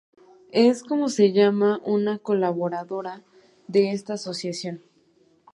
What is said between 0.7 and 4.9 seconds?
como llama una colaboradora de esta asociación